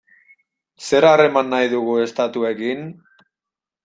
[0.85, 2.81] Zer harreman nahi dugu estatuekin?